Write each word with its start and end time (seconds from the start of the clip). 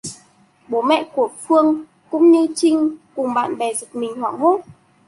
Bố 0.67 0.81
mẹ 0.81 1.09
của 1.15 1.29
Pương 1.47 1.83
cũng 2.09 2.31
như 2.31 2.47
Trinh 2.55 2.97
cùng 3.15 3.33
bạn 3.33 3.57
bè 3.57 3.73
giật 3.73 3.95
mình 3.95 4.21
hốt 4.21 4.35
hoảng 4.41 4.61